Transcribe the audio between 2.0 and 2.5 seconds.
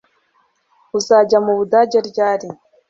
ryari